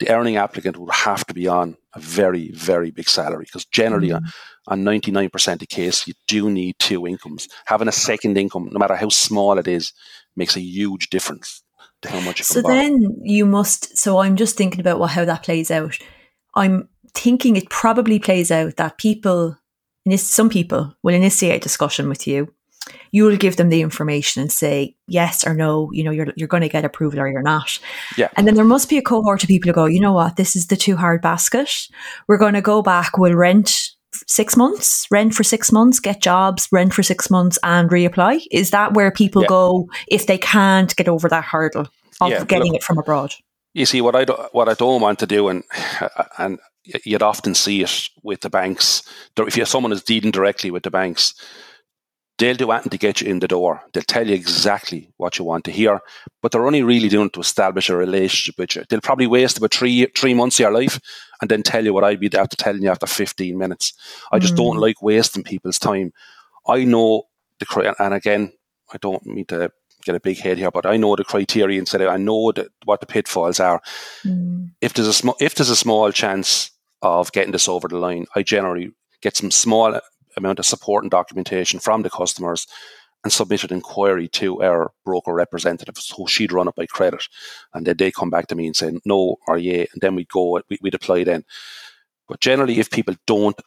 [0.00, 4.08] the earning applicant would have to be on a very, very big salary because generally
[4.10, 4.22] Mm.
[4.66, 7.48] on 99% of the case, you do need two incomes.
[7.66, 9.92] Having a second income, no matter how small it is,
[10.36, 11.62] makes a huge difference
[12.02, 12.74] to how much you can So borrow.
[12.74, 13.96] then you must.
[13.96, 15.98] So I'm just thinking about what, how that plays out.
[16.54, 19.56] I'm thinking it probably plays out that people,
[20.16, 22.52] some people, will initiate a discussion with you.
[23.10, 25.90] You will give them the information and say yes or no.
[25.92, 27.78] You know, you're you're going to get approval or you're not.
[28.16, 28.28] Yeah.
[28.36, 30.54] And then there must be a cohort of people who go, you know what, this
[30.56, 31.70] is the too hard basket.
[32.26, 33.16] We're going to go back.
[33.18, 33.90] We'll rent
[34.26, 38.40] six months, rent for six months, get jobs, rent for six months, and reapply.
[38.50, 39.48] Is that where people Yeah.
[39.48, 41.88] go if they can't get over that hurdle
[42.20, 43.34] of Yeah, getting look- it from abroad?
[43.74, 45.62] You see, what I do, what I don't want to do, and
[46.38, 46.58] and
[47.04, 49.02] you'd often see it with the banks.
[49.36, 51.34] If you're someone is dealing directly with the banks,
[52.38, 53.82] they'll do anything to get you in the door.
[53.92, 56.00] They'll tell you exactly what you want to hear,
[56.40, 58.84] but they're only really doing it to establish a relationship with you.
[58.88, 61.00] They'll probably waste about three three months of your life
[61.40, 63.92] and then tell you what I'd be after telling you after fifteen minutes.
[64.32, 64.80] I just don't Mm.
[64.80, 66.12] like wasting people's time.
[66.66, 67.24] I know
[67.58, 68.52] the and again,
[68.94, 69.70] I don't mean to
[70.04, 73.00] get a big head here, but I know the criteria and I know that what
[73.00, 73.80] the pitfalls are
[74.24, 74.70] Mm.
[74.80, 76.70] if there's a small if there's a small chance
[77.02, 80.00] of getting this over the line, I generally get some small
[80.38, 82.66] amount of support and documentation from the customers
[83.24, 85.98] and submit an inquiry to our broker representative.
[85.98, 87.24] So she'd run it by credit,
[87.74, 90.28] and then they come back to me and say no or yeah, and then we'd
[90.28, 91.44] go we, we'd apply then.
[92.28, 93.60] But generally, if people don't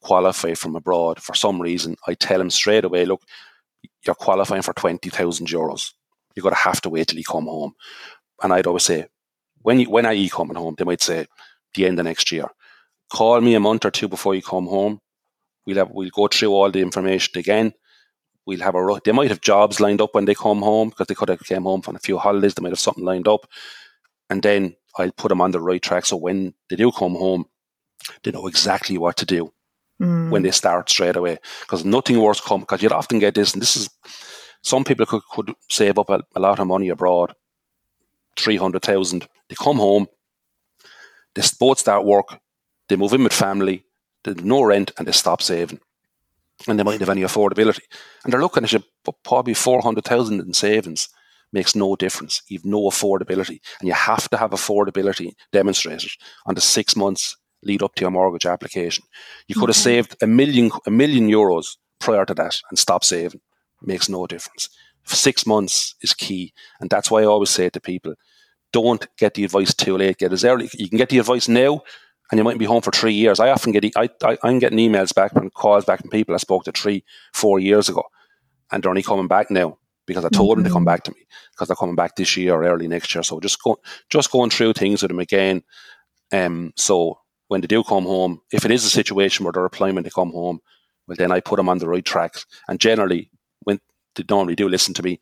[0.00, 3.22] qualify from abroad for some reason, I tell them straight away, look,
[4.04, 5.92] you're qualifying for twenty thousand euros.
[6.34, 7.74] You're going to have to wait till you come home.
[8.42, 9.06] And I'd always say,
[9.62, 10.74] when you, when are you coming home?
[10.76, 11.26] They might say
[11.74, 12.46] the end of next year.
[13.12, 15.00] Call me a month or two before you come home.
[15.66, 17.74] We'll have we'll go through all the information again.
[18.46, 21.14] We'll have a they might have jobs lined up when they come home because they
[21.14, 22.54] could have came home from a few holidays.
[22.54, 23.46] They might have something lined up,
[24.30, 26.06] and then I'll put them on the right track.
[26.06, 27.46] So when they do come home,
[28.22, 29.52] they know exactly what to do.
[30.00, 30.30] mm.
[30.30, 31.38] when they start straight away.
[31.60, 33.90] Because nothing worse come because you'd often get this, and this is
[34.62, 37.34] some people could, could save up a, a lot of money abroad,
[38.36, 39.28] three hundred thousand.
[39.48, 40.06] They come home,
[41.34, 42.38] they both start work,
[42.88, 43.84] they move in with family,
[44.34, 45.80] there's no rent, and they stop saving.
[46.66, 47.82] And they might have any affordability.
[48.24, 48.82] And they're looking at you,
[49.24, 51.08] probably 400,000 in savings
[51.52, 52.42] makes no difference.
[52.48, 56.10] You've no affordability, and you have to have affordability demonstrated
[56.46, 59.04] on the six months lead up to your mortgage application.
[59.48, 63.40] You could have saved a million a million euros prior to that and stop saving.
[63.82, 64.68] Makes no difference.
[65.04, 68.14] Six months is key, and that's why I always say to people,
[68.72, 70.18] don't get the advice too late.
[70.18, 70.68] Get as early.
[70.74, 71.82] You can get the advice now,
[72.30, 73.40] and you might be home for three years.
[73.40, 76.38] I often get I, I I'm getting emails back and calls back from people I
[76.38, 78.04] spoke to three, four years ago,
[78.70, 80.62] and they're only coming back now because I told mm-hmm.
[80.62, 80.86] them to come mm-hmm.
[80.86, 83.22] back to me because they're coming back this year or early next year.
[83.22, 85.62] So just go, just going through things with them again.
[86.32, 89.94] Um, so when they do come home, if it is a situation where they're applying
[89.94, 90.60] when they come home,
[91.06, 92.34] well, then I put them on the right track.
[92.68, 93.80] And generally, when
[94.14, 95.20] they normally do listen to me,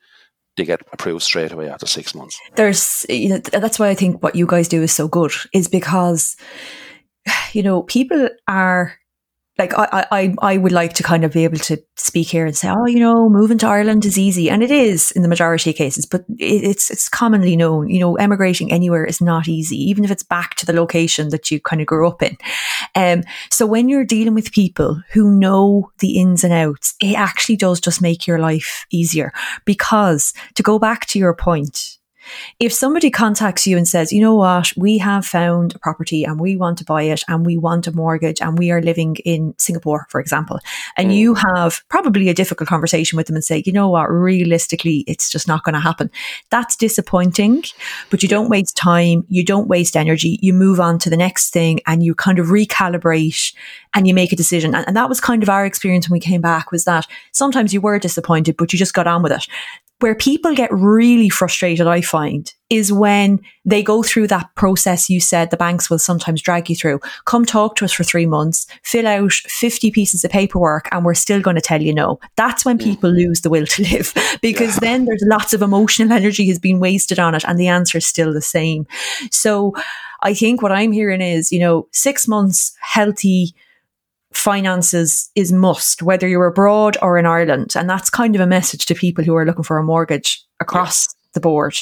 [0.56, 2.38] they get approved straight away after six months.
[2.54, 5.68] There's, you know, that's why I think what you guys do is so good, is
[5.68, 6.36] because,
[7.54, 8.94] you know, people are
[9.56, 12.56] like I, I, I would like to kind of be able to speak here and
[12.56, 15.70] say, oh, you know, moving to Ireland is easy, and it is in the majority
[15.70, 16.06] of cases.
[16.06, 20.24] But it's it's commonly known, you know, emigrating anywhere is not easy, even if it's
[20.24, 22.36] back to the location that you kind of grew up in.
[22.96, 27.56] Um, so when you're dealing with people who know the ins and outs, it actually
[27.56, 29.32] does just make your life easier.
[29.64, 31.93] Because to go back to your point,
[32.60, 36.40] if somebody contacts you and says, you know what, we have found a property and
[36.40, 39.54] we want to buy it and we want a mortgage and we are living in
[39.58, 40.58] Singapore, for example,
[40.96, 41.16] and mm.
[41.16, 45.30] you have probably a difficult conversation with them and say, you know what, realistically, it's
[45.30, 46.10] just not going to happen.
[46.50, 47.64] That's disappointing,
[48.10, 51.52] but you don't waste time, you don't waste energy, you move on to the next
[51.52, 53.54] thing and you kind of recalibrate
[53.94, 54.74] and you make a decision.
[54.74, 57.72] And, and that was kind of our experience when we came back was that sometimes
[57.72, 59.46] you were disappointed, but you just got on with it.
[60.04, 65.18] Where people get really frustrated, I find, is when they go through that process you
[65.18, 67.00] said the banks will sometimes drag you through.
[67.24, 71.14] Come talk to us for three months, fill out 50 pieces of paperwork, and we're
[71.14, 72.20] still going to tell you no.
[72.36, 74.12] That's when people lose the will to live
[74.42, 77.96] because then there's lots of emotional energy has been wasted on it and the answer
[77.96, 78.86] is still the same.
[79.30, 79.72] So
[80.20, 83.54] I think what I'm hearing is, you know, six months healthy
[84.44, 87.74] finances is must, whether you're abroad or in Ireland.
[87.74, 91.06] And that's kind of a message to people who are looking for a mortgage across
[91.06, 91.30] yeah.
[91.32, 91.76] the board.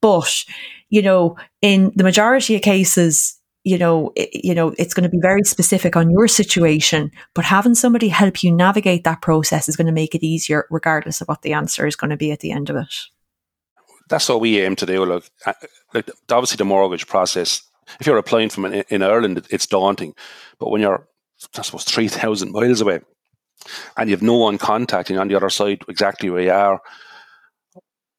[0.00, 0.44] But,
[0.88, 5.08] you know, in the majority of cases, you know, it, you know, it's going to
[5.08, 9.76] be very specific on your situation, but having somebody help you navigate that process is
[9.76, 12.40] going to make it easier, regardless of what the answer is going to be at
[12.40, 12.94] the end of it.
[14.08, 15.04] That's what we aim to do.
[15.04, 15.24] Look,
[15.94, 17.62] like obviously the mortgage process.
[18.00, 20.14] If you're applying from in Ireland, it's daunting,
[20.58, 21.06] but when you're
[21.56, 23.00] I suppose, 3,000 miles away.
[23.96, 26.80] And you have no one contacting on the other side exactly where you are.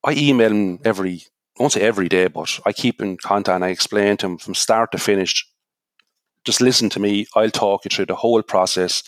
[0.04, 1.24] I email him every,
[1.58, 4.38] I won't say every day, but I keep in contact and I explain to him
[4.38, 5.48] from start to finish.
[6.46, 7.26] Just listen to me.
[7.36, 9.04] I'll talk you through the whole process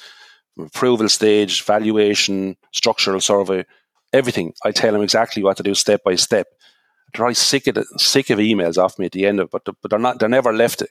[0.60, 3.66] approval stage, valuation, structural survey,
[4.14, 4.54] everything.
[4.64, 6.48] I tell him exactly what to do step by step.
[7.14, 9.90] They're sick of, sick of emails off me at the end of it, but, but
[9.90, 10.84] they're not, they're never left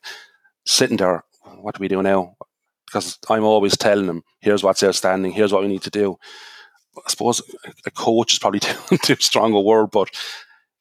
[0.65, 1.25] sitting there.
[1.61, 2.37] What do we do now?
[2.87, 6.17] Because I'm always telling them, here's what's outstanding, here's what we need to do.
[6.97, 7.43] I suppose
[7.85, 10.11] a coach is probably too, too strong a word, but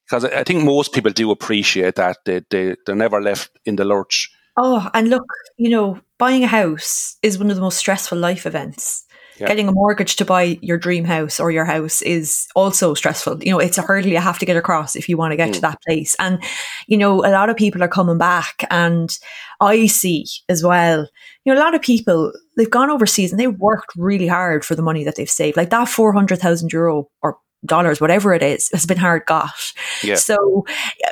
[0.06, 3.84] because I think most people do appreciate that they, they they're never left in the
[3.84, 4.30] lurch.
[4.56, 5.24] Oh, and look,
[5.58, 9.04] you know, buying a house is one of the most stressful life events.
[9.38, 9.48] Yeah.
[9.48, 13.42] Getting a mortgage to buy your dream house or your house is also stressful.
[13.44, 15.50] You know, it's a hurdle you have to get across if you want to get
[15.50, 15.54] mm.
[15.54, 16.16] to that place.
[16.18, 16.42] And,
[16.86, 19.16] you know, a lot of people are coming back and
[19.60, 21.08] I see as well,
[21.44, 24.74] you know, a lot of people, they've gone overseas and they worked really hard for
[24.74, 25.56] the money that they've saved.
[25.56, 29.72] Like that 400,000 euro or dollars, whatever it is, has been hard got.
[30.02, 30.14] Yeah.
[30.16, 30.64] So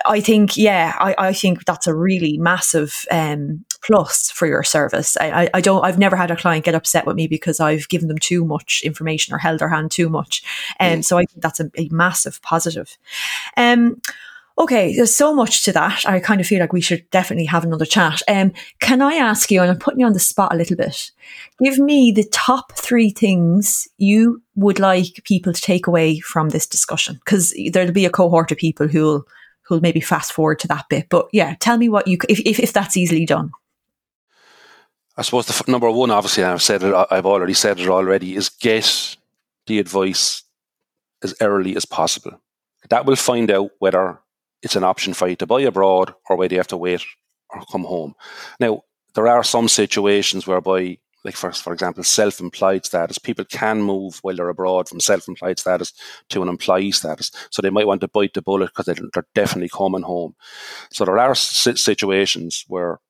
[0.06, 5.16] I think, yeah, I, I think that's a really massive um, plus for your service.
[5.18, 8.08] I, I, don't, I've never had a client get upset with me because I've given
[8.08, 10.42] them too much information or held their hand too much.
[10.78, 11.04] And um, mm.
[11.04, 12.96] so I think that's a, a massive positive.
[13.56, 14.00] Um,
[14.56, 16.04] Okay, there's so much to that.
[16.06, 18.22] I kind of feel like we should definitely have another chat.
[18.28, 21.10] Um, can I ask you, and I'm putting you on the spot a little bit,
[21.60, 26.68] give me the top three things you would like people to take away from this
[26.68, 27.16] discussion?
[27.24, 29.26] Because there'll be a cohort of people who'll
[29.62, 31.08] who'll maybe fast forward to that bit.
[31.08, 33.50] But yeah, tell me what you if if, if that's easily done.
[35.16, 36.94] I suppose the f- number one, obviously, I've said it.
[37.10, 38.36] I've already said it already.
[38.36, 39.16] Is get
[39.66, 40.44] the advice
[41.24, 42.40] as early as possible.
[42.90, 44.20] That will find out whether
[44.64, 47.02] it's an option for you to buy abroad or whether you have to wait
[47.50, 48.14] or come home.
[48.58, 48.82] Now,
[49.14, 53.18] there are some situations whereby, like for for example, self-employed status.
[53.18, 55.92] People can move while they're abroad from self-employed status
[56.30, 59.68] to an employee status, so they might want to bite the bullet because they're definitely
[59.68, 60.34] coming home.
[60.90, 63.00] So there are situations where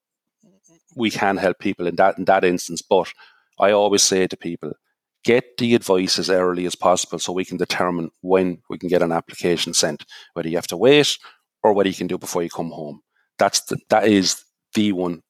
[0.97, 2.83] we can help people in that in that instance.
[2.83, 3.13] But
[3.59, 4.73] I always say to people,
[5.25, 9.03] get the advice as early as possible so we can determine when we can get
[9.03, 11.17] an application sent, whether you have to wait
[11.65, 13.01] or what you can do before you come home.
[13.39, 14.45] That's the, that is
[14.75, 15.23] the one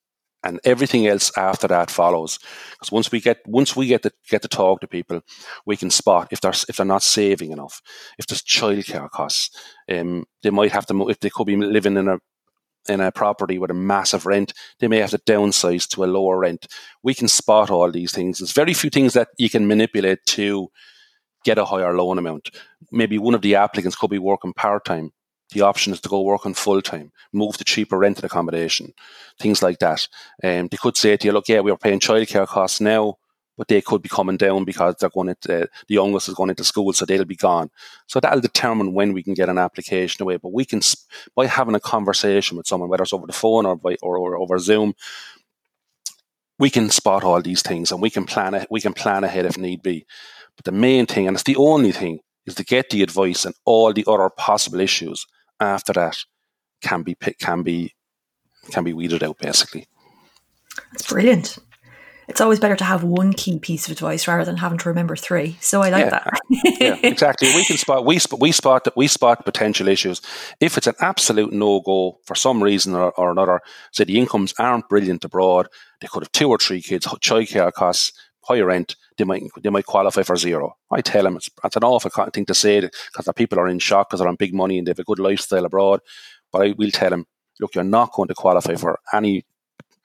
[0.44, 2.38] and everything else after that follows.
[2.72, 5.22] Because once we get once we get to get to talk to people,
[5.64, 7.80] we can spot if they're if they're not saving enough,
[8.18, 9.50] if there's childcare costs,
[9.90, 12.18] um, they might have to if they could be living in a
[12.86, 16.38] in a property with a massive rent, they may have to downsize to a lower
[16.38, 16.66] rent.
[17.02, 18.38] We can spot all these things.
[18.38, 20.68] There's very few things that you can manipulate to
[21.44, 22.50] get a higher loan amount.
[22.92, 25.12] Maybe one of the applicants could be working part time
[25.54, 28.92] the option is to go work on full time, move to cheaper rented accommodation,
[29.40, 30.06] things like that.
[30.42, 33.16] Um, they could say to you, look, yeah, we're paying childcare costs now,
[33.56, 36.64] but they could be coming down because they're going uh, the youngest is going into
[36.64, 37.70] school, so they'll be gone.
[38.06, 40.36] So that'll determine when we can get an application away.
[40.36, 40.80] But we can,
[41.34, 44.36] by having a conversation with someone, whether it's over the phone or by, or, or
[44.36, 44.94] over Zoom,
[46.58, 48.68] we can spot all these things and we can plan it.
[48.70, 50.06] we can plan ahead if need be.
[50.56, 53.54] But the main thing, and it's the only thing, is to get the advice and
[53.64, 55.26] all the other possible issues
[55.60, 56.18] after that
[56.82, 57.94] can be can be
[58.70, 59.86] can be weeded out basically.
[60.92, 61.58] That's brilliant.
[62.26, 65.14] It's always better to have one key piece of advice rather than having to remember
[65.14, 65.58] three.
[65.60, 66.40] So I like yeah, that.
[66.80, 67.48] yeah, exactly.
[67.54, 70.22] We can spot we we spot we spot potential issues.
[70.60, 73.60] If it's an absolute no go for some reason or, or another,
[73.92, 75.68] say the incomes aren't brilliant abroad,
[76.00, 78.12] they could have two or three kids, childcare costs,
[78.46, 80.76] higher rent, they might they might qualify for zero.
[80.90, 83.78] I tell them it's, it's an awful thing to say because the people are in
[83.78, 86.00] shock because they're on big money and they have a good lifestyle abroad.
[86.52, 87.26] But I will tell them,
[87.60, 89.44] look, you're not going to qualify for any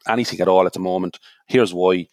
[0.08, 1.20] anything at all at the moment.
[1.48, 2.08] Here's why,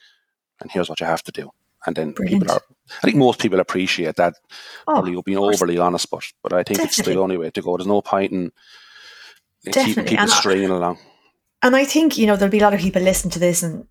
[0.60, 1.50] and here's what you have to do.
[1.86, 2.42] And then Brilliant.
[2.42, 2.62] people are.
[3.02, 4.34] I think most people appreciate that.
[4.86, 7.00] Oh, Probably being overly honest, but but I think Definitely.
[7.12, 7.76] it's the only way to go.
[7.76, 8.50] There's no point in
[9.64, 9.84] Definitely.
[9.94, 10.98] keeping people and stringing along.
[11.62, 13.86] And I think you know there'll be a lot of people listening to this and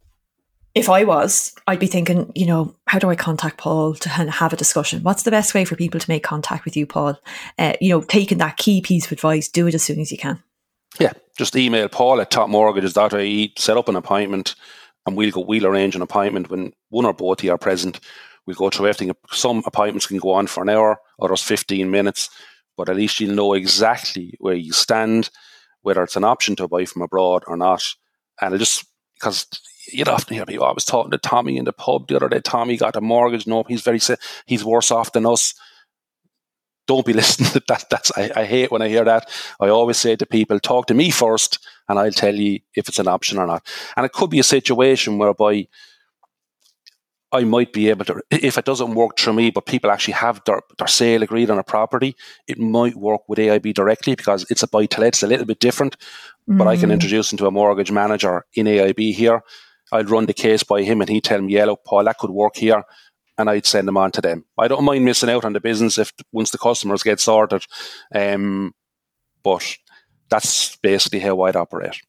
[0.75, 4.51] if I was, I'd be thinking, you know, how do I contact Paul to have
[4.51, 5.03] a discussion?
[5.03, 7.17] What's the best way for people to make contact with you, Paul?
[7.57, 10.17] Uh, you know, taking that key piece of advice, do it as soon as you
[10.17, 10.43] can.
[10.99, 14.55] Yeah, just email Paul at topmortgages.ie, set up an appointment,
[15.05, 15.41] and we'll go.
[15.41, 18.01] We'll arrange an appointment when one or both of you are present.
[18.45, 19.15] We'll go through everything.
[19.31, 22.29] Some appointments can go on for an hour, others fifteen minutes,
[22.77, 25.29] but at least you'll know exactly where you stand,
[25.81, 27.83] whether it's an option to buy from abroad or not.
[28.41, 29.47] And it just because
[29.91, 30.65] you'd often hear people.
[30.65, 32.39] I was talking to Tommy in the pub the other day.
[32.39, 33.47] Tommy got a mortgage.
[33.47, 33.99] No, he's very
[34.45, 35.53] he's worse off than us.
[36.87, 37.85] Don't be listening to that.
[37.89, 39.29] That's I, I hate when I hear that.
[39.59, 41.59] I always say to people, talk to me first,
[41.89, 43.65] and I'll tell you if it's an option or not.
[43.95, 45.67] And it could be a situation whereby
[47.31, 50.41] I might be able to, if it doesn't work through me, but people actually have
[50.45, 52.15] their, their sale agreed on a property,
[52.47, 55.09] it might work with AIB directly because it's a buy to let.
[55.09, 55.97] It's a little bit different,
[56.47, 56.57] mm.
[56.57, 56.93] but I can mm.
[56.93, 59.43] introduce them to a mortgage manager in AIB here
[59.91, 62.31] I'd run the case by him and he'd tell me, yeah, look, Paul, that could
[62.31, 62.83] work here.
[63.37, 64.45] And I'd send them on to them.
[64.57, 67.65] I don't mind missing out on the business if once the customers get sorted.
[68.13, 68.73] Um,
[69.43, 69.77] but
[70.29, 71.99] that's basically how I'd operate.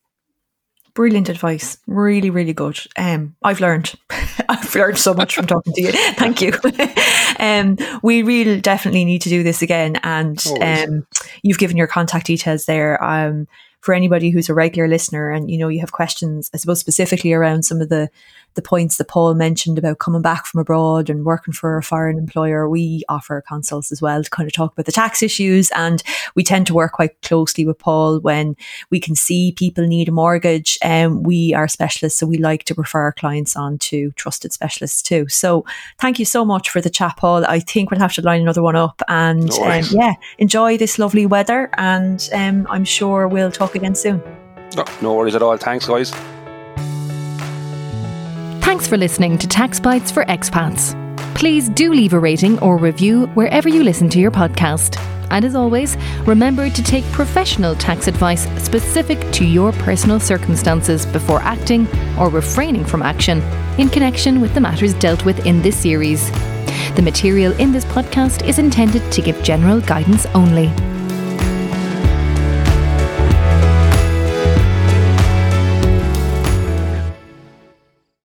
[0.95, 1.77] Brilliant advice.
[1.87, 2.79] Really, really good.
[2.97, 3.95] Um, I've learned.
[4.49, 5.93] I've learned so much from talking to you.
[6.15, 6.53] Thank you.
[7.39, 9.97] um, we really definitely need to do this again.
[10.05, 11.07] And um,
[11.43, 13.03] you've given your contact details there.
[13.05, 13.47] Um,
[13.81, 17.33] for anybody who's a regular listener and you know you have questions i suppose specifically
[17.33, 18.09] around some of the
[18.57, 22.19] the points that Paul mentioned about coming back from abroad and working for a foreign
[22.19, 25.71] employer, we offer consults as well to kind of talk about the tax issues.
[25.73, 26.03] And
[26.35, 28.57] we tend to work quite closely with Paul when
[28.91, 30.79] we can see people need a mortgage.
[30.83, 34.53] And um, we are specialists, so we like to refer our clients on to trusted
[34.53, 35.29] specialists too.
[35.29, 35.65] So
[35.99, 37.45] thank you so much for the chat, Paul.
[37.47, 39.03] I think we'll have to line another one up.
[39.09, 41.71] And no um, yeah, enjoy this lovely weather.
[41.75, 44.23] And um, I'm sure we'll talk again soon.
[44.77, 45.57] No, no worries at all.
[45.57, 46.13] Thanks, guys.
[48.67, 50.93] Thanks for listening to Taxbytes for Expats.
[51.37, 55.01] Please do leave a rating or review wherever you listen to your podcast.
[55.31, 55.97] And as always,
[56.27, 61.87] remember to take professional tax advice specific to your personal circumstances before acting
[62.19, 63.41] or refraining from action
[63.79, 66.29] in connection with the matters dealt with in this series.
[66.97, 70.73] The material in this podcast is intended to give general guidance only.